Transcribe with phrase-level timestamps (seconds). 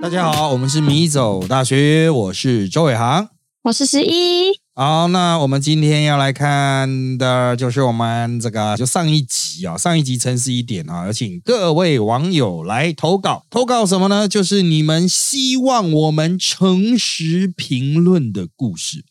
[0.00, 3.28] 大家好，我们是米走大学，我是周伟航。
[3.64, 14.26] 我是十一，好，那我们今天要来看的就是我们这个就上一集啊，上一集诚实一点啊，有请各位网友来投稿，投稿什么呢？
[14.26, 19.04] 就是你们希望我们诚实评论的故事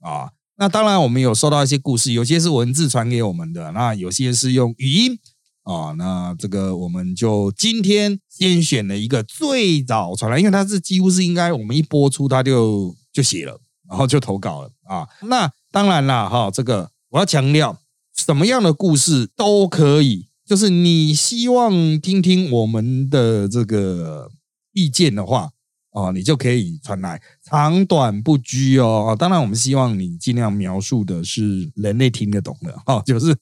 [0.00, 0.30] 啊。
[0.56, 5.18] 那当然，我们有收到一些故事，有些是文字传给我们的，那有些是用语音
[5.62, 5.92] 啊。
[5.98, 13.60] 那这个我们就今天先选了一个最早传来，因为它是几乎是应该我们一播出它就就写了。
[13.86, 15.06] 然后就投稿了啊！
[15.28, 17.78] 那当然啦，哈，这个我要强调，
[18.16, 24.30] 什么样的故事都可以，就是你希望听听我们的这个
[24.72, 25.50] 意见的话，
[25.94, 29.16] 哦，你就可以传来，长短不拘哦。
[29.18, 33.34] 当然，我们希望你尽量描述的是人类听得懂的，哈，就是。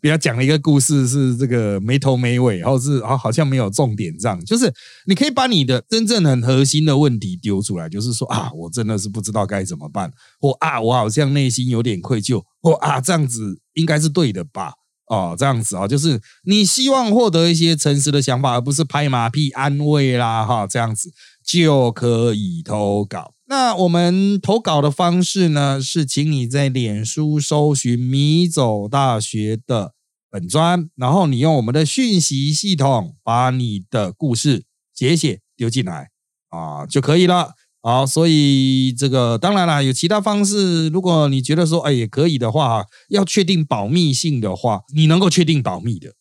[0.00, 4.38] 比较讲了一个故事，是这个没头没尾，或是啊，好像没有重点这样。
[4.44, 4.70] 就是
[5.06, 14.74] 你可以把你的真正很核心的问题丢出来，就是说啊，我真的是不知道该怎么办，或啊，我好像内心有点愧疚，或啊，这样子应该是对的吧？
[15.06, 21.10] 哦，这样子啊，就是你希望获得一些诚实的想法，而不是拍马屁安慰啦，哈，这样子
[21.44, 23.32] 就可以投稿。
[23.46, 29.92] 那我们投稿的方式呢，是请你在脸书搜寻“米走大学”的
[30.30, 36.08] 本专，然后你用我们的讯息系统把你的故事写写丢进来
[36.48, 37.52] 啊就可以了。
[37.82, 40.88] 好，所以这个当然了，有其他方式。
[40.88, 46.14] 如果你觉得说哎也可以的话，要确定保密性的话，你能够确定保密的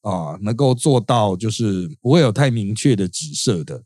[0.00, 3.82] 啊，能够做到就是不会有太明确的指涉的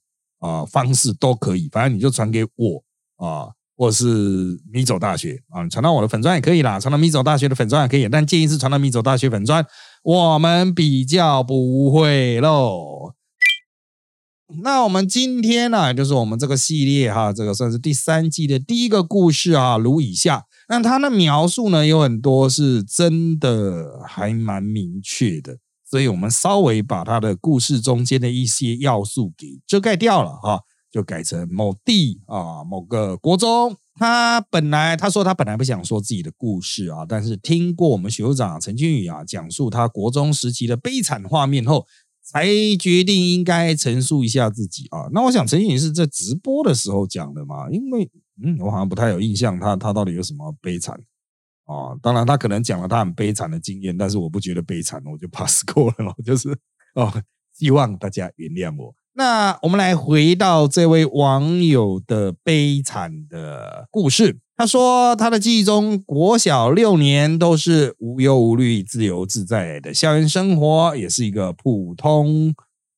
[0.46, 1.68] 啊方式都可以。
[1.72, 2.84] 反正你就传给我。
[3.16, 9.64] 啊，或者是米走大学啊，传到我的粉砖也可以啦，传到米走大学的粉砖也可以，但建议是传到米走大学粉砖，
[10.02, 13.14] 我们比较不会喽。
[14.62, 20.44] 那我们今天呢，就是我们这个系列哈，这个算是第三季的第一个故事啊，如以下。
[20.68, 30.60] 那它的描述呢，有很多是真的还蛮明确的，所以我们稍微把他的故事中间的一些要素给遮盖掉了哈。
[30.90, 33.76] 就改成某地啊，某个国中。
[33.96, 41.84] 他本来他说他本来不想说自己的故事啊，但是听过我们学长陈俊宇啊讲述他国中时期的悲惨画面后，
[42.22, 42.46] 才
[42.78, 45.10] 决定应该陈述一下自己啊。
[45.12, 47.68] 那我想陈俊宇是在直播的时候讲的嘛？
[47.72, 48.08] 因为
[48.40, 50.96] 嗯，我好像不太有印象，他他到底有什么悲惨
[51.64, 51.96] 啊？
[52.02, 56.14] 当然他可能讲了他很悲惨的经验，但是我不觉得悲惨，我就 pass 过了。
[56.24, 56.50] 就是
[56.94, 57.12] 哦，
[57.52, 58.94] 希望大家原谅我。
[59.16, 64.38] 那我们来回到这位网友的悲惨的故事。
[64.56, 72.54] 他说，他的记忆中，国小六年都是无忧无虑、自由自在的校园生活，也是一个普通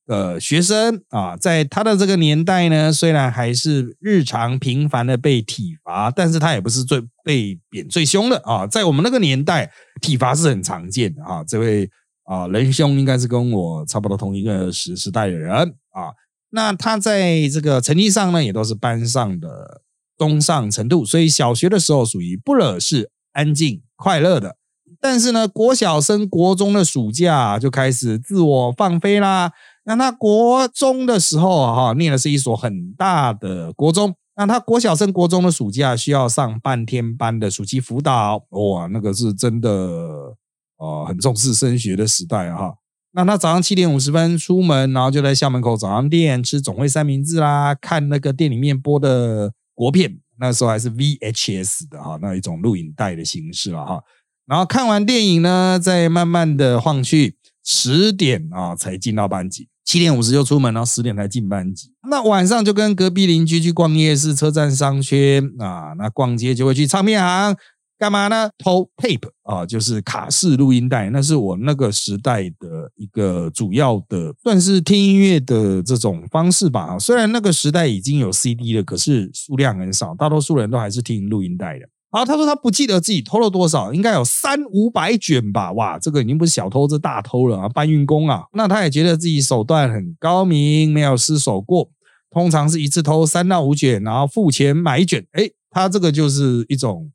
[0.06, 1.36] 呃学生啊。
[1.36, 8.66] 在他的这个年代呢，虽然还是日常频繁的被体罚，但是他也不是最被贬最凶的啊。
[8.66, 11.44] 在我们那个年代，体罚是很常见的啊。
[11.44, 11.90] 这位。
[12.28, 15.54] 啊，仁兄应该是跟我差不多同一个时时代的人
[15.90, 16.10] 啊。
[16.50, 19.82] 那他在这个成绩上呢，也都是班上的
[20.18, 24.56] 中上程度，所以小学的时候属于不惹事、安静、快乐的。
[25.00, 29.52] 但是呢，国小升国中的暑假就开始自我放飞啦。
[29.86, 34.14] 那他国中的时候哈，念的是一所很大的国中。
[34.36, 40.36] 那他国小升国中的暑假需要上半天班的暑期辅导，哇，那个是真的。
[40.78, 42.54] 哦，很重视升学的时代啊！
[42.54, 42.74] 哈，
[43.12, 54.02] 那他早上七点五十分出门，然后就在校门口早餐店吃总会三明治啦，看那个店里面播的国片，那时候还是 VHS 的哈，那一种录影带的形式了哈。
[54.44, 59.70] 然后看完电影呢，再慢慢的晃去十点啊，才进到班级。
[59.86, 61.92] 七点五十就出门，然后十点才进班级。
[62.10, 67.56] 那晚上就跟隔壁邻居去逛夜市、车站商圈啊，那逛街就会去唱片行。
[67.98, 68.50] 干嘛呢？
[68.58, 76.98] 偷 tape 啊，就是卡式录音带，那是我那个时代的一个主要的，算是听音乐的这种方式吧。
[76.98, 81.86] 虽然那个时代已经有 CD 了，可是数量很少，大多数人都还是听录音带的。
[82.16, 85.70] 然后，他说他不记得自己偷了多少，应该有三五百卷吧。
[85.72, 88.44] 哇，这个已经不是小偷，是大偷了啊，搬运工啊。
[88.54, 91.90] 那他也觉得自己手段很高明，没有失手过。
[92.30, 95.26] 通常是一次偷三到五卷，然后付钱买一卷。
[95.32, 97.12] 哎，他这个就是一种。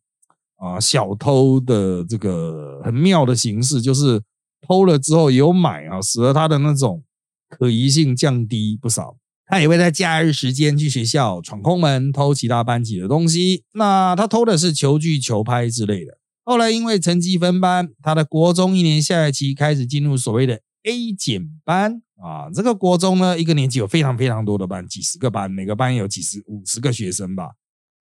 [0.64, 4.22] 啊，小偷的这个很妙的形式，就是
[4.62, 7.02] 偷了之后有买啊，使得他的那种
[7.50, 9.16] 可疑性降低不少。
[9.52, 13.66] 他也会在假日时间去学校闯空门偷其他班级的东西。
[13.74, 16.18] 那他偷的是球具、球拍之类的。
[16.46, 22.50] 后来因为成绩分班，他的国中一年下学期开始进入所谓的 A 减班啊。
[22.54, 27.50] 这个国中呢，一个年级有非常非常多的班，几十个班，每个班有几十五十个学生吧。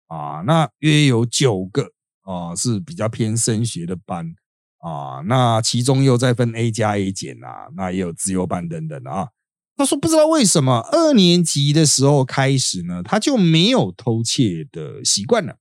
[0.08, 1.92] 啊，那约有九个
[2.24, 4.34] 啊是比较偏升学的班
[4.80, 5.22] 啊。
[5.26, 9.28] 那其中又再分 A 加 A 减啊，那也有自由班等等啊。
[9.78, 15.54] 他说不知道为什么二年级的时候开始呢，他就没有偷窃的习惯了。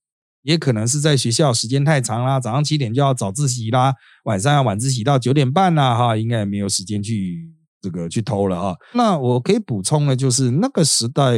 [0.44, 3.94] 也可能是在学校时间太长啦，早上七点就要早自习啦，
[4.24, 8.76] 晚上要晚自习到九点半啦，哈，应该也没有时间去这个去偷了哈。
[8.94, 11.36] 那我可以补充的，就是那个时代，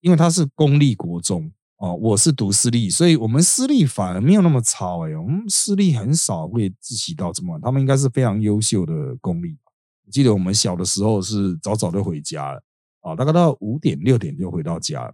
[0.00, 9.58] 因为他是公立国中哦，我是读私立，所以我们私立反而没有那么吵哎，我们私立很少会自习到这么晚，他们应该是非常优秀的公立。
[10.06, 12.62] 我记得我们小的时候是早早就回家了，
[13.00, 15.12] 啊，大概到五点六点就回到家了。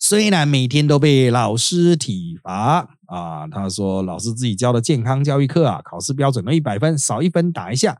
[0.00, 7.96] 虽然每天都被老师体罚啊，他说老师自己教的健康教育课啊，考试标准都一百分，少一分打一下。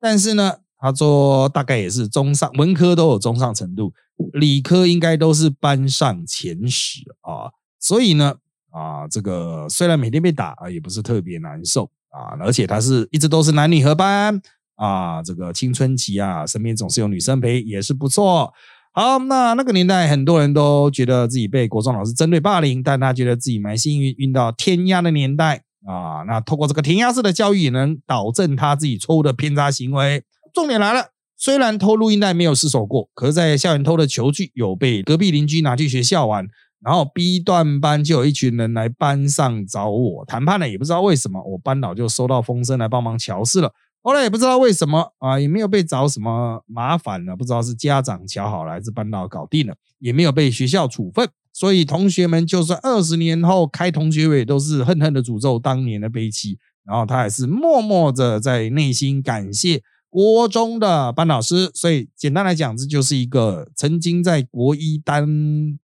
[0.00, 3.92] 但是呢，他说大概也是中上，文科都有中上程度，
[4.32, 7.52] 理科应该都是班上前十啊。
[7.78, 8.34] 所以呢，
[8.70, 14.42] 啊，这个虽然每天被打啊，也不是特别难受啊，而且他是一直都是男女合班
[14.76, 18.52] 啊，这个青春期啊，身边总是有女生陪，也是不错。
[18.92, 26.24] 好，那那个年代，很多人都觉得自己被国中老师针对霸凌，但他觉得自己蛮幸运，运到天压的年代啊。
[26.26, 30.24] 那透过这个填鸭式的教育，也能导正他自己错误的偏差行为。
[30.54, 36.46] 重点来了，虽然偷录音带没有失手过，可是在校园偷的球具有被隔壁邻居拿去学校玩，
[36.82, 43.70] 然后 B 段班就有一群人来班上找我谈判了，也不知道为什么，我班导就收到风声来帮忙调试了。
[44.06, 61.68] 后来也不知道为什么啊，也没有被找什么麻烦了，不知道是家长瞧好了还是班导搞定了，也没有被学校处分，所以同学们就算二十年后开同学会，都是恨恨的诅咒当年的悲戚，然后他还是默默的在内心感谢国中的班导师。
[61.74, 65.26] 所以简单来讲，这就是一个曾经在国一当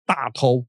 [0.06, 0.66] 大偷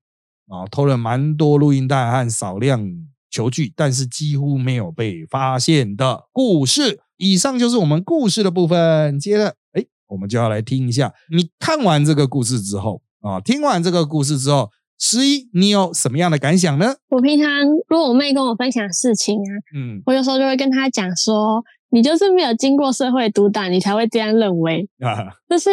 [0.47, 2.89] 啊，偷了蛮多录音带和少量
[3.29, 7.01] 球具，但是几乎没有被发现的故事。
[7.21, 9.19] 以上就是我们故事的部分。
[9.19, 11.13] 接着，哎，我们就要来听一下。
[11.31, 16.95] 你看完这个故事之后啊，听完这个故事之后，十一，你有什么样的感想呢？
[17.11, 17.49] 我平常
[17.89, 25.71] 如果我妹跟我分享事情啊，嗯，我有时候就会跟她讲说，你就是没有经过社会毒打，你才会这样认为啊，就是。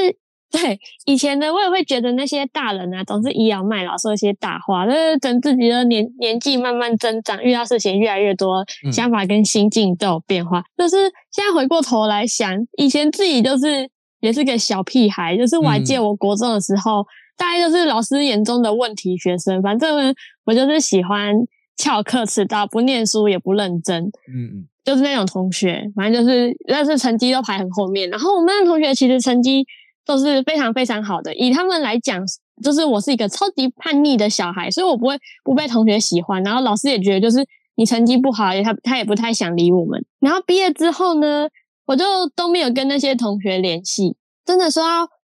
[0.52, 4.86] 对以前呢我也会觉得那些大人啊，总是倚老卖老，说一些大话。
[4.86, 10.64] 但是等自己的年年纪慢慢增长，遇到事情越来越多，想法跟心境都有变化。
[10.78, 10.96] 就是
[11.32, 13.90] 现在回过头来想，以前自己就是
[14.22, 17.06] 也是个小屁孩，就是我还记得我国中的时候，
[17.36, 19.62] 大概就是老师眼中的问题学生。
[19.62, 20.16] 反正
[20.46, 21.36] 我就是喜欢
[21.76, 25.92] 翘课、迟到、不念书也不认真，嗯嗯，就是那种同学。
[25.94, 28.10] 反正就是，但是成绩都排很后面。
[28.10, 29.66] 然后我们班同学其实成绩。
[30.08, 31.36] 都是非常非常好的。
[31.36, 32.24] 以他们来讲，
[32.64, 36.42] 就是我是一个超级叛逆的小孩，所以我不会不被同学喜欢。
[36.44, 37.46] 然后老师也觉得，就是
[37.76, 40.04] 你成绩不好，也他他也不太想理我们。
[40.22, 41.50] 然后毕业之后呢，
[41.86, 42.06] 我就
[42.36, 44.16] 都没有跟那些同学联系。
[44.46, 44.84] 真的说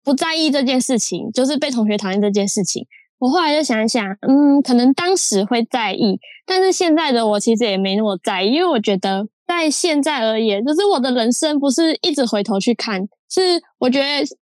[0.05, 2.87] 不在意这件事情，就是被同学讨厌这件事情。
[3.19, 14.07] 我后来就想想，嗯，可能当时会在意，但是现在的我其实也没那么在意，因为我觉得在现在而言，就是我的人生不是一直回头去看，是我觉得。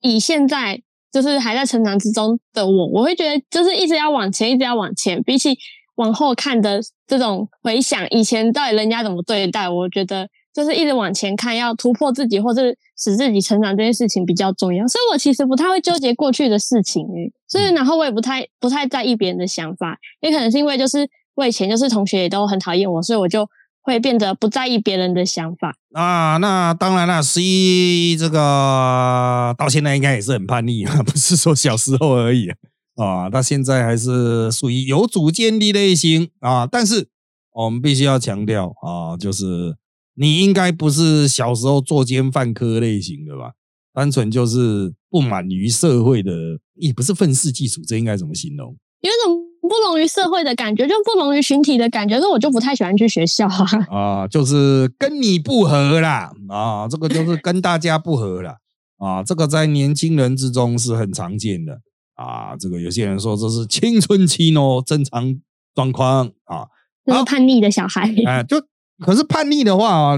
[0.02, 5.22] 以现在就是还在成长之中的我，我会觉得就是一直要往前，一直要往前。
[5.24, 5.58] 比起
[5.96, 14.88] 往后看的这种回想，以前到底人家怎么对待，我觉得就是一直往前看，要突破自己或是使自己成长这件事情比较重要。
[14.88, 17.06] 所以我其实不太会纠结过去的事情，
[17.48, 23.48] 所以然后我也不太不太在意别人的想法，也可能是因为就是我以前就是同学也都很讨厌我，所以我就。
[23.82, 27.24] 会变得不在意别人的想法啊，那当然了。
[27.24, 32.50] 十一这个到现在应该也是很叛逆啊， 不是说小时候而已
[32.96, 33.30] 啊。
[33.30, 37.08] 他现在还是属于有主见的类型啊，但是
[37.54, 39.76] 我们必须要强调啊，就是
[40.16, 43.54] 你应该不是小时候作奸犯科类型的吧？
[43.94, 46.32] 单纯就是不满于社会的，
[46.76, 48.76] 也不是愤世嫉俗，这应该怎么形容？
[49.02, 49.49] 有一种。
[49.62, 53.66] 不容于社会的感觉，就不容于群体的感觉，那我就不太喜欢去学校啊。
[53.90, 58.58] 啊，就是跟你不合啦，啊，这个就是跟大家不合了，
[58.98, 61.82] 啊，这个在年轻人之中是很常见的，
[62.16, 65.40] 啊，这个有些人说这是青春期喏正常
[65.76, 66.32] 状况。
[66.46, 66.68] 啊，
[67.06, 68.62] 是叛逆的小孩，哎，就
[69.00, 70.18] 可是叛逆的话，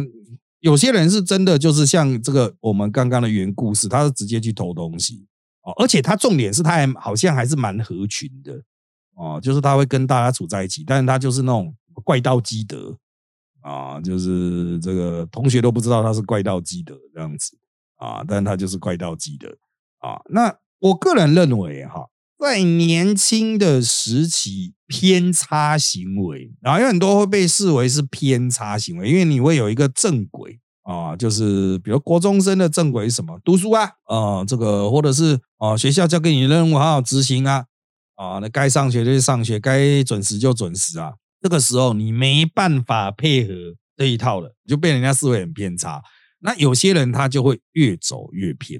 [0.60, 5.26] 有些人是真的就是像这个我们刚刚的原故事，他是直接去偷东西，
[5.64, 8.62] 哦，而且他重点是他还好像还是蛮合群的。
[9.22, 11.72] 哦，就是他会跟大家处在一起，但是他就是那种
[12.04, 12.98] 怪盗基德
[13.62, 17.56] 啊，就是这个同学都不知道他是怪盗基德这样子
[17.98, 19.48] 啊，但他就是怪盗基德
[20.00, 20.20] 啊。
[20.32, 22.08] 那我个人认为哈，
[22.40, 33.40] 在年轻的时期偏差行为啊，有很多会被视为是偏差行为，因为你会有一个正轨啊，就是比如国中生的正轨是什么？
[33.44, 37.66] 读书啊，啊，这个或者是啊，学校交给你任务好好执行啊，
[38.22, 41.12] 啊，那该上学就去上学，该准时就准时啊。
[41.42, 43.54] 这个时候你没办法配合
[43.98, 46.00] 这一套了，就被人家视为很偏差。
[46.42, 48.80] 那有些人他就会越走越偏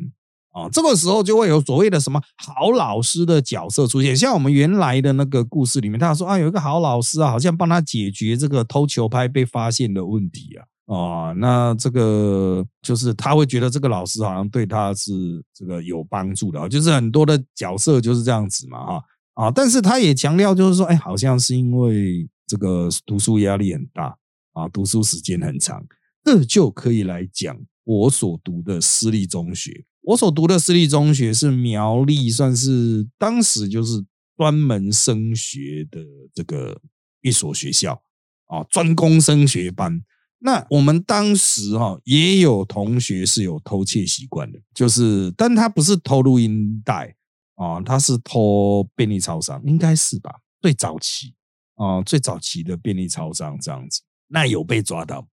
[0.52, 0.70] 啊。
[0.72, 4.16] 这个时候就会有所谓的什么好老师的角色出现。
[4.16, 10.62] 像我们原来的那个故事里面，他说啊，有一个好老师啊，好像帮他解决这个偷球拍被发现的问题啊。
[10.86, 15.12] 啊，那这个就是他会觉得这个老师好像对他是
[15.52, 16.70] 这个有帮助的。
[16.70, 19.50] 就是很多的角色就是这样子嘛，哈啊。
[19.50, 22.30] 但是他也强调就是说，哎，好像是因为。
[22.48, 24.18] 这个读书压力很大
[24.52, 25.82] 啊，读书时间很长，
[26.22, 29.86] 这就可以来讲我所读的私立中学。
[30.02, 34.04] 我所读的私立中学是苗栗，算是当时就是
[34.36, 36.02] 专门升学的
[36.34, 36.78] 这个
[37.22, 38.04] 一所学校
[38.48, 40.04] 啊，专攻升学班。
[40.40, 47.16] 那我们当时哈也有同学是有偷窃习惯的，就是但他不是偷录音带
[47.62, 50.34] 啊，他是偷便利超商，应该是吧？
[50.62, 51.36] 最早期。
[51.76, 55.28] 哦，最早期的便利超商这样子，那有被抓到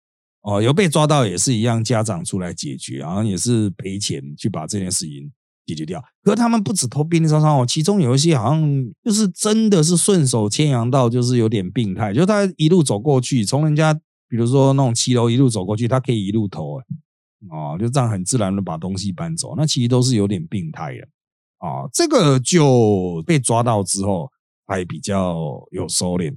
[0.42, 5.32] 哦，有被抓到也是一样，家长出来解决，好像也是赔钱去把这件事情
[5.64, 6.04] 解决掉。
[6.22, 13.94] 可他们不止偷便利超商哦，其中有一些好像就是真的是顺手牵羊到，就是有点病态，就他一路走过去，从人家
[14.28, 16.78] 比如说那种七楼一路走过去，他可以一路偷
[17.50, 21.08] 哦，就这样很自然的把东西搬走，那其实都是有点病态的
[21.64, 21.88] 啊。
[21.92, 24.28] 这个就被抓到之后。
[24.66, 25.36] 还比较
[25.72, 26.34] 有收敛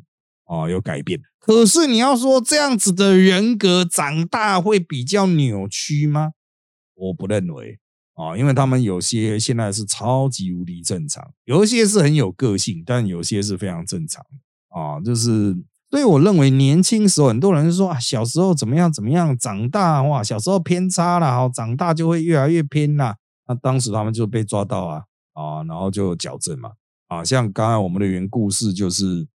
[0.47, 1.17] 啊，有改变。
[1.39, 6.31] 可是你要说这样子的人格长大会比较扭曲吗？
[6.95, 7.79] 我不认为
[8.15, 14.21] 啊，因为他们有些现在是超级无敌正常，有一些是很有个性，但有些是非常正常
[14.71, 14.99] 啊。
[14.99, 15.55] 就是
[15.89, 23.15] 所以我认为年轻时候很多人说啊，小时候怎么样怎么样，长大哇，小时候偏差了，哈，长大就会越来越偏啦。
[23.47, 25.03] 那当时他们就被抓到啊
[25.37, 26.71] 啊，然后就矫正嘛。
[27.07, 29.27] 啊，像刚才我们的原故事就是，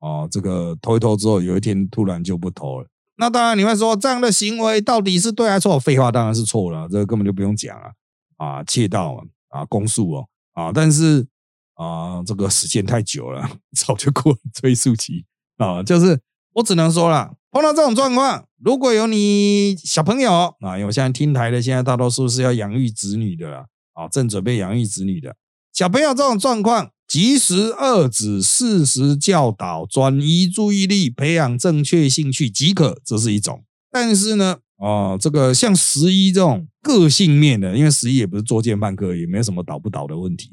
[0.00, 2.86] 哦，这个偷一偷之后，有一天突然就不偷了。
[3.16, 5.80] 那当然你会说，这样的行为到底是对还是错？
[5.80, 7.92] 废话当然是错了，这个根本就不用讲了。
[8.36, 11.26] 啊，窃盗啊，公诉哦，啊，但是
[11.74, 15.24] 啊，这个时间太久了，早就过了追诉期
[15.56, 15.82] 啊。
[15.82, 16.20] 就是
[16.52, 23.66] 我只能说了，碰到这种状况，如果有你小朋友啊，因为现在听台的现在大多数是要养育子女的
[23.98, 25.34] 啊，正准备养育子女的
[25.72, 26.90] 小朋友这种状况。
[27.08, 33.64] 及时遏止，适时教导，转移注意力，培养正确兴趣即可，这是一种。
[33.90, 40.50] 但是呢，啊，这个像十一这种个性面的，因为十一也不是作奸犯科，也没什么倒不倒的问题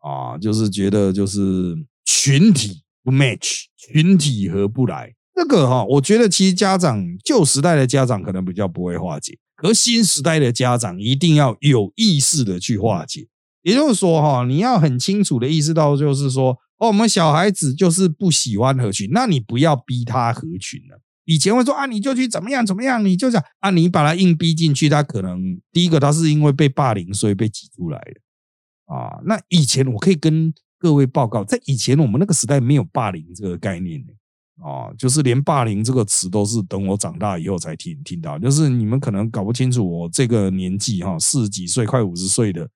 [0.00, 5.12] 啊，啊，就是觉得就是群体不 match，群体合不来。
[5.34, 13.28] 这个哈，我觉得其实家长旧时代的家长可能比较不会化解，而新时代的家长一定要有意识的去化解。
[13.62, 21.00] 也就是说，哈，你要很清楚的意识到，就是说，哦，我们小孩子就是不喜欢合群，那你不要逼他合群了。
[21.24, 29.22] 以前会说啊，你就去怎么样怎么样，你就讲啊，你把他硬逼进去，他可能第一个他是因为被霸凌，所以被挤出来的啊。
[29.24, 34.12] 那以前我可以跟各位报告，在以前我们那个时代没有霸凌这个概念的
[34.60, 42.68] 啊，就是连霸凌这个词都是等我长大以后才听听到，就是你们可能搞不清楚我这个年纪哈，四十几岁快五十岁的。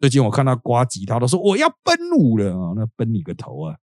[0.00, 2.74] 最近我看他刮吉他，都说我要奔五了啊！
[2.76, 3.74] 那奔你个头啊！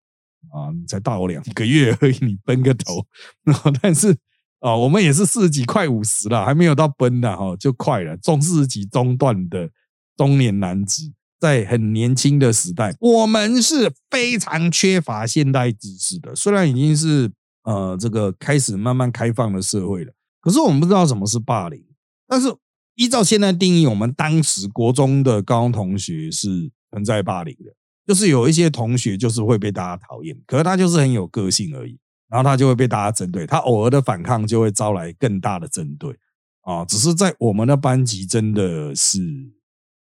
[0.52, 3.07] 啊，你才大我两个月而已，你奔个头！
[3.80, 4.14] 但是
[4.59, 8.16] 啊，我们也是四十几，快五十了，还没有到奔的哈，就快了。
[8.19, 9.71] 中四十几中段的
[10.16, 16.35] 中年男子，在很年轻的时代，我们是非常缺乏现代知识的。
[16.35, 17.30] 虽然已经是
[17.62, 21.85] 呃这个开始慢慢开放的社会了，可是我们不知道什么是霸凌，
[22.26, 22.55] 但是。
[22.97, 27.73] 依照现在定义，我们当时国中的高中同学是存在霸凌的，
[28.07, 31.99] 就是有一些同学就是会被大家讨厌，可是他就是很有个性而已，
[32.29, 36.14] 然后他就会被大家针对，他偶尔的反抗就会招来更大的针对
[36.61, 36.85] 啊。
[36.85, 39.19] 只是在我们的班级真的是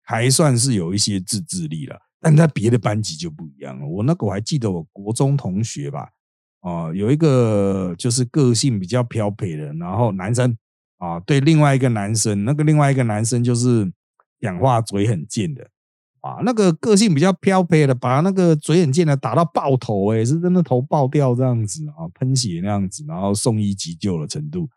[0.02, 3.86] 还算是有一些自制力了，但在别的班级就不一样了。
[3.86, 6.08] 我那个我还记得，我国中同学吧，
[6.66, 10.58] 啊，有一个就是个性比较飘撇的，然后男生。
[10.98, 13.92] 啊，对，另外一个男生，那个另外一个男生就是
[14.40, 15.62] 讲话嘴很贱的，
[16.22, 24.70] 啊，那个个性比较飘撇的，把那个嘴很贱的打到爆头，哎，是真的头爆掉这样子啊，喷血那样子，然后送医急救的程度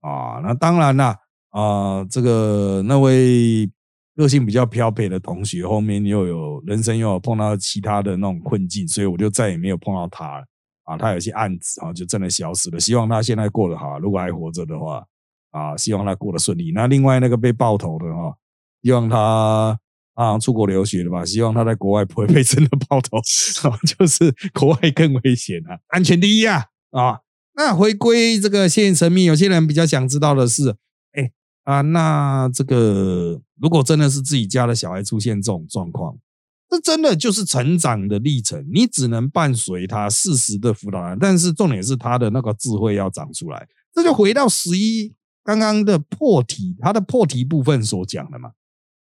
[0.00, 0.38] 啊。
[0.44, 1.18] 那当然啦，
[1.50, 3.68] 啊，这个那位
[4.14, 10.46] 个性比较飘北的同学，后面又有人生又有碰到其他的那种困境，所以我就再也没有碰到他了。
[10.84, 12.78] 啊，他有些案子啊，就真的消失了。
[12.78, 15.04] 希望他现在过得好，如果还活着的话，
[15.50, 16.72] 啊，希望他过得顺利。
[16.74, 18.34] 那另外那个被爆头的哈，
[18.82, 19.78] 希望他
[20.14, 21.24] 啊出国留学的吧？
[21.24, 27.20] 希望他在国外不会被真的爆头，啊 就是国外更危险啊，安全第一啊啊！
[27.56, 30.74] 那回归这个现神秘，有些人比较想知道的是，
[31.12, 31.30] 哎
[31.64, 36.18] 啊，那这个如果真的是自己家的小孩出现这种状况。
[36.68, 43.68] 这真的就是成长的历程，你只能伴随他适时的辅导他，但是重点是他的那个智慧要长出来。
[43.92, 48.52] 这就回到十一刚刚的破题，他的破题部分所讲的嘛，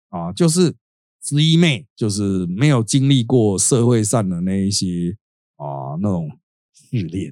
[0.10, 0.76] 啊，就是
[1.24, 5.18] 十一妹就是没有经历过社会上的那一些
[5.56, 6.30] 啊那种
[6.74, 7.32] 试炼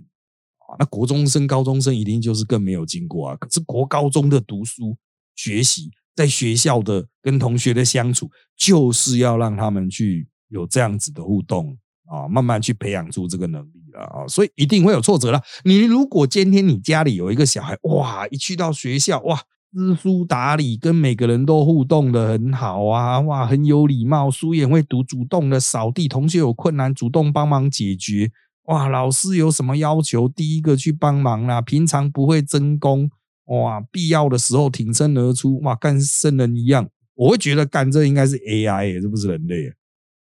[0.57, 3.35] 啊，那国中生、高中生一定就是更没有经过啊。
[3.35, 4.97] 可是国高中的读书
[5.35, 5.91] 学习。
[6.15, 8.29] 在学校的跟同学的相处，
[8.65, 15.41] 就是要让他们去有这样子的互动啊，慢慢去培养出这个能力了啊，所以一定会有挫折了。
[15.65, 19.37] 你如果今天你家里有一个小孩，哇，一去到学校，哇，
[19.73, 28.31] 知书达理，跟每个人都互动的很好啊，哇，很有礼貌，书也会读，主动的扫地，同学有困难主动帮忙解决，
[28.65, 33.09] 哇，老师有什么要求，第一个去帮忙啦，平常不会争功。
[33.47, 36.87] 哇，必要的时候挺身而出，哇，跟圣人一样。
[37.15, 39.67] 我会觉得干这应该是 AI，这不是人类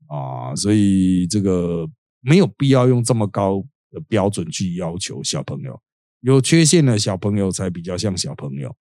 [0.09, 1.89] 啊，啊所以这个
[2.21, 5.81] 没有必要用这么高的标准去要求小朋友。
[6.21, 8.75] 有缺陷的小朋友才比较像小朋友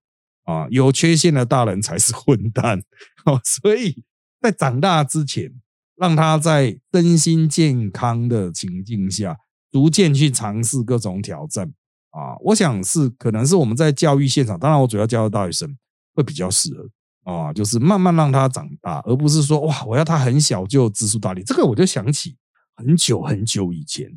[0.44, 2.80] 啊，有缺陷的大人才是混蛋。
[3.26, 4.02] 哦，所以
[4.42, 5.52] 在长大之前，
[5.98, 9.38] 让他在身心健康的情境下，
[9.72, 11.74] 逐渐去尝试各种挑战。
[12.12, 15.78] 啊，我想是可能是我们在教育现场，当然我主要教大学生
[16.14, 16.88] 会比较适合
[17.24, 21.44] 啊，就是慢慢让他长大，而不是说哇，我要他很小就知书达理。
[21.44, 22.36] 这个我就想起
[22.76, 24.10] 很久很久以前，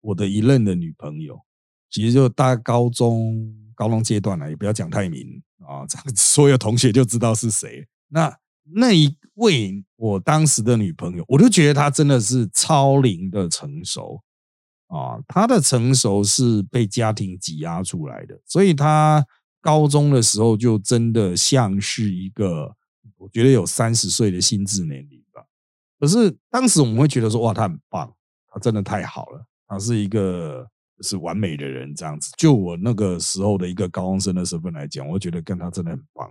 [0.00, 1.40] 我的一任的女朋友，
[1.90, 7.86] 其实就大高中高中阶段了，也不要讲太明啊， 所有同学就知道是谁。
[8.08, 8.36] 那
[8.72, 14.22] 那一位我当时的女朋友，我就觉得她真的是超龄的成熟。
[14.92, 19.24] 啊，他的成熟是被家庭挤压出来的，所以他
[19.60, 22.74] 高中的时候就真的像是一个，
[23.16, 25.42] 我觉得有三十岁的心智年龄吧。
[25.98, 28.12] 可是当时我们会觉得说，哇，他很棒，
[28.48, 30.66] 他真的太好了，他是一个
[31.02, 32.30] 是完美的人这样子。
[32.36, 36.30] 就我那个时候的一个高中生的身份来讲，我觉得跟他真的很棒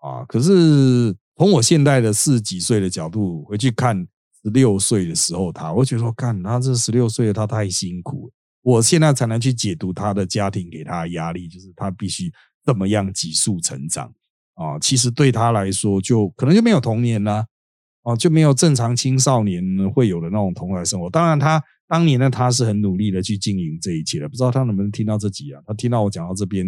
[0.00, 0.24] 啊。
[0.26, 4.06] 可是从我现在的四十几岁的角度回去看。
[4.44, 8.30] 十六岁的时候，他我觉得说，看他这十六岁他太辛苦，
[8.62, 12.32] 我现在才能去解读他的家庭给他的压力，就是他必须
[12.68, 14.12] 怎么样急速成长
[14.54, 14.78] 啊。
[14.78, 17.46] 其实对他来说，就可能就没有童年啦，
[18.02, 21.08] 哦，就没有正常青少年会有的那种童年生活。
[21.08, 24.28] 当然，他当年呢，他是很努力的去经营这一切的。
[24.28, 25.62] 不知道他能不能听到这集啊？
[25.66, 26.66] 他听到我讲到这边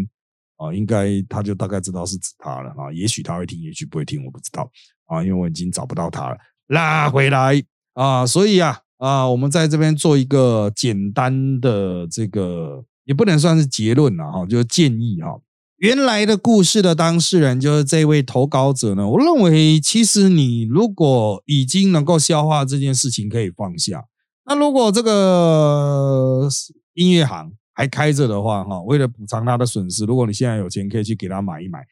[0.56, 2.90] 啊，应该他就大概知道是指他了啊。
[2.94, 4.70] 也许他会听，也许不会听，我不知道
[5.04, 6.38] 啊，因为我已经找不到他了。
[6.68, 15.38] 拉回来啊，所以啊啊，我们在这边做一个简单的这个，也不能算是结论了哈，就是建议哈。
[15.80, 24.04] 原来的故事的当事人就是这位投稿者呢，我认为其实你如果已经能够消化这件事情，可以放下。
[24.44, 26.46] 那如果这个
[26.92, 31.82] 音乐行还开着的话哈，为了补偿他的损失，如果你现在有钱，可以去给他买一买。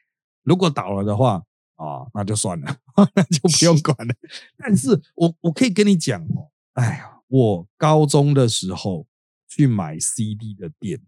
[0.44, 1.42] 如果倒了的话，
[1.76, 2.76] 啊，那就算了，
[3.16, 4.14] 那就不用管了。
[4.58, 9.06] 但是我我可以跟你讲哦，哎呀，我高中的时候
[9.48, 11.00] 去买 CD 的店，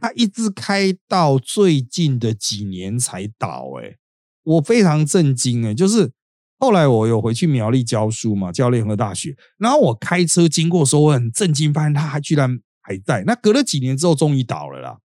[0.00, 3.96] 他一直开到最近的几年才倒，哎，
[4.42, 6.12] 我非常震惊，哎，就是
[6.58, 13.24] 后来我有回去苗栗教书嘛，教联合大学，然后我开车经过时候，我很震惊，发现他还居然还在。
[13.24, 14.98] 那隔了几年之后，终于倒了啦。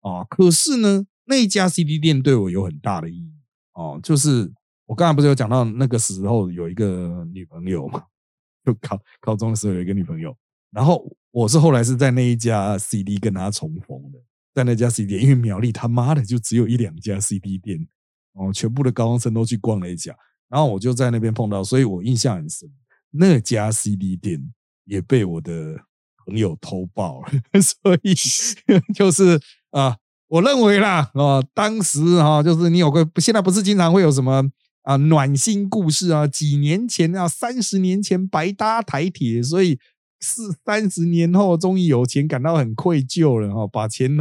[0.00, 3.32] 啊，可是呢，那一家 CD 店对我有很大的意义，
[3.74, 4.52] 哦，就是。
[4.86, 8.02] 我刚才不是有讲到那个时候有一个女朋友嘛？
[8.66, 10.36] 就高高中的时候有一个女朋友，
[10.72, 14.18] 然后我是后来是在那一家 CD 跟她重逢的，
[14.54, 17.86] 在那家 CD 店，因为苗栗他妈的就只有一两家 CD 店，
[18.32, 20.14] 哦，全部的高中生都去逛了一家，
[20.48, 22.68] 然后我就在那边碰到，所以我印象很深。
[23.10, 24.52] 那家 CD 店
[24.84, 25.76] 也被我的
[26.24, 27.28] 朋友偷爆了，
[27.60, 28.14] 所以
[28.94, 29.96] 就是啊，
[30.28, 34.50] 我认为啦，啊，当时哈，就是你有个现在不是经常会有什么。
[34.82, 36.26] 啊，暖心故事啊！
[36.26, 39.78] 几年前啊，三十年前白搭台铁，所以
[40.20, 44.16] 是三十年后终于有钱，感到很愧疚了哈，把钱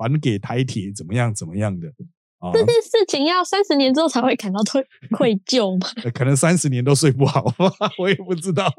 [0.00, 1.88] 还给台铁，怎么样怎么样的
[2.54, 5.86] 这件事情要三十年之后才会感到愧愧疚吗？
[6.14, 8.72] 可能三十年都睡不好吧， 我也不知道，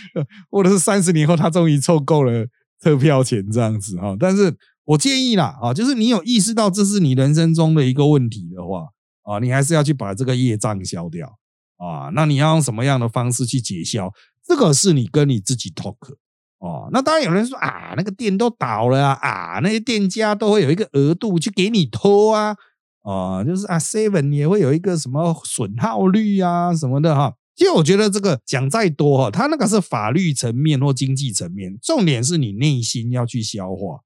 [0.50, 2.46] 或者是三十年后他终于凑够了
[2.82, 4.14] 车票钱这样子哈。
[4.20, 8.86] 但是我建议啦啊，就是你有意识到这是你人生中的一个问题的话
[9.22, 11.38] 啊，你还是要去把这个业障消掉
[11.78, 12.10] 啊。
[12.14, 14.12] 那你要用什么样的方式去解消？
[14.44, 15.96] 这个是你跟你自己 talk
[16.58, 16.88] 哦。
[16.92, 22.56] 那当然有人说啊，那个店都倒了啊，那些店家都会有一个额度去给你拖啊。
[23.02, 27.34] 哦，就是啊，seven 也会有一个什么损耗率啊什么的哈。
[27.54, 34.00] 其实我觉得这个讲再多哈，它那个是法律层面或经济层面，重点是你内心要去消化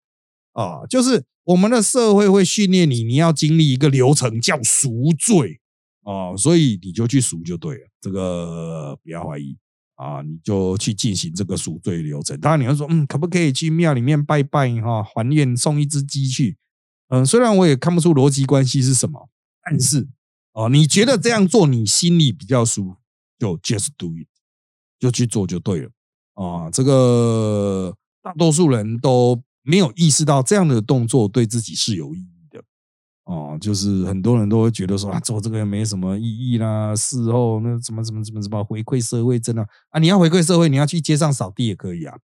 [0.53, 0.87] 啊。
[0.87, 5.61] 就是我们的社会会训练你，你要经历一个流程叫赎罪
[6.05, 9.57] 啊，所以你就去赎就对了，这个不要怀疑
[10.01, 12.41] 啊，你就去进行这个赎罪流程。
[12.41, 16.57] 当然你要说，嗯，可不可以去庙里面拜拜哈，还愿送一只鸡去？
[17.09, 19.29] 嗯，虽然我也看不出逻辑关系是什么，
[19.63, 20.09] 但是
[20.53, 22.97] 哦，你觉得这样做你心里比较舒服，
[23.39, 24.27] 就 just do it，
[24.99, 25.91] 就去做就对了
[26.33, 26.71] 啊。
[26.71, 32.40] 这个大多数人都没有意识到这样的动作对自己是有意义
[33.31, 33.57] 哦。
[33.61, 39.99] 就是很多人都会觉得说啊，做这个没什么意义啦，事后那怎么怎么怎么怎么回馈社会真的啊？
[39.99, 42.17] 你要回馈社会，你要去街上扫地也可以啊。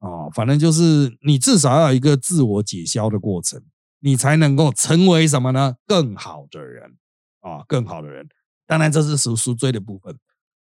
[0.00, 3.62] 哦，反正就是你至少要有一个自我解消的过程。
[4.00, 5.76] 你才能够成为什么呢？
[5.86, 6.98] 更好的人
[7.40, 8.28] 啊，更好的人。
[8.66, 10.14] 当然，这是赎赎罪的部分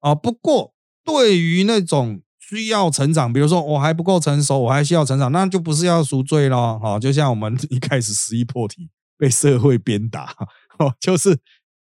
[0.01, 0.13] 啊。
[0.13, 6.77] 不过，对于那种需要成长，比如说我还不够成熟，我还需要成长，那就不是要赎罪了。
[6.77, 8.91] 哈，就像我们 一开始十一破题
[9.21, 10.36] 被社会鞭打，
[10.79, 11.38] 哦，就是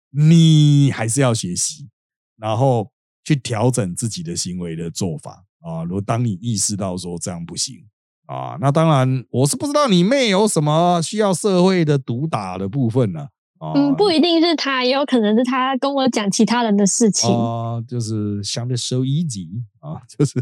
[0.10, 1.88] 你还是要学习，
[2.36, 2.92] 然后
[3.24, 5.86] 去调整自己的行为的做法啊。
[5.86, 7.88] 如果当你意识到说这样不行。
[8.26, 13.30] 啊，那当然，我是不知道你妹有什么需要社会的毒打的部分呢？
[13.60, 19.48] 嗯，不一定是他，也有可能是他跟我讲其他人的事情啊，就是相对 so easy
[19.80, 20.38] 啊， 就是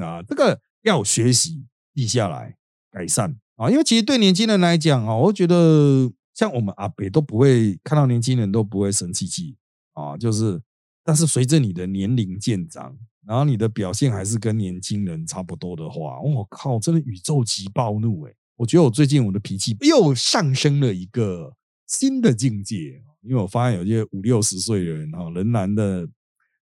[0.00, 2.56] 啊，这个要学习记下来
[2.90, 9.58] 改善啊，因为其实对年轻人来讲啊，我觉得像我们阿北都不会看到年轻人都不会生气气
[9.92, 10.58] 啊，就是，
[11.04, 12.96] 但是随着你的年龄渐长。
[13.26, 18.32] 然后你的表现还是跟年轻人差不多的话，我靠，真的宇宙级暴怒哎！
[18.56, 21.54] 我觉得我最近我的脾气又上升了一个
[21.86, 26.08] 新的境界，因为我发现有些五六十岁的人哈，仍然的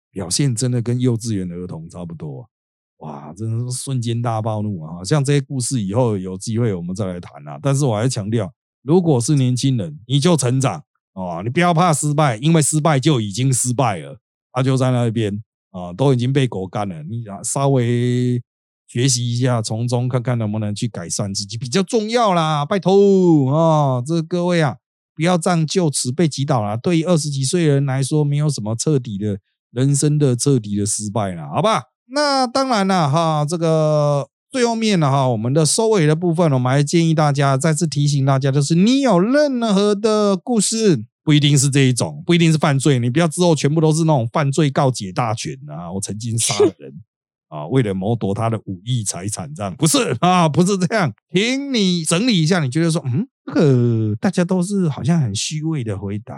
[0.09, 2.49] 表现真的跟幼稚园的儿童差不多，
[2.97, 5.03] 哇，真的是瞬间大暴怒啊！
[5.03, 7.59] 像这些故事以后有机会我们再来谈啊。
[7.61, 14.17] 但是我还强调，如果是年轻人，你就成长哦，你不要怕失败，因为失败就已经失败了，
[14.51, 15.43] 他就在那边。
[15.69, 18.41] 啊，都已经被狗干了，你稍微
[18.87, 24.77] 学习一下，从中看看能不能去改善自己比较重要啦，拜托啊，这各位啊，
[25.13, 26.77] 不要这样就此被击倒了。
[26.77, 29.37] 对于二十几岁人来说，没有什么彻底的
[29.69, 31.83] 人生的彻底的失败了，好吧？
[32.07, 41.05] 那当然了哈，这个最后面了哈，我们的收尾的部分，我们还建议大家再次提醒大家，就是你有任何的故事。
[41.23, 42.97] 不一定是这一种，不一定是犯罪。
[42.99, 45.91] 你不要之后全部都是那种犯罪告解大全啊！
[45.91, 46.93] 我曾经杀人
[47.51, 50.47] 啊，为了谋夺他的五亿财产，这样不是啊？
[50.47, 51.13] 不是这样。
[51.33, 56.33] 请你整理一下，你觉得说，嗯，这个大家都是好像很虚伪的回答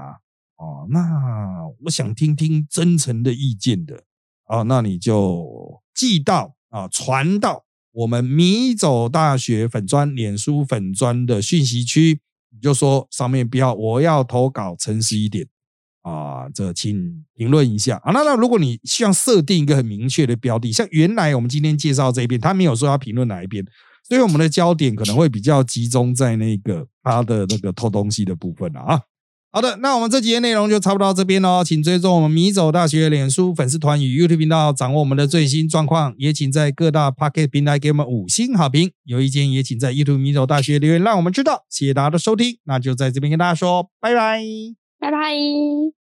[0.58, 0.88] 哦。
[0.90, 1.00] 那
[1.84, 4.02] 我想听听真诚的意见的
[4.48, 12.22] 啊，那你就寄到啊，传到我们米走大学粉砖、脸书粉砖的讯息区。
[12.52, 15.46] 你就说上面标，我要投稿诚实一点
[16.02, 16.50] 啊！
[16.52, 18.12] 这请评论一下啊。
[18.12, 23.64] 那那如果你希望设定一个很明确的标的，像原来我们今天介绍这一边，他没有说要评论哪一边，
[24.04, 29.00] 所以我们的焦点可能会比较集中在那个他的那个偷东西的部分了啊。
[29.52, 36.14] 好的，那我们这几页内容就差不多到这边喽，请追踪我们米走大学脸书粉丝团与 YouTube 频道，掌握我们的最新状况。
[36.20, 41.66] 也请在各大 Pocket 平台给我们五星好评，有意见也请在 YouTube 米走大学留言，让我们知道。
[41.68, 44.44] 谢谢大家的收听，那就在这边跟大家说拜拜，
[45.00, 45.99] 拜拜。